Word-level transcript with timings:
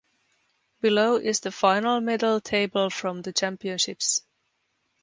Below 0.81 1.17
is 1.17 1.41
the 1.41 1.51
final 1.51 2.01
medal 2.01 2.41
table 2.41 2.89
from 2.89 3.21
the 3.21 3.31
championships. 3.31 4.23